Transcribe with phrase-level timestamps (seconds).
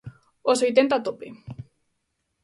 [0.51, 1.27] Os oitenta a tope!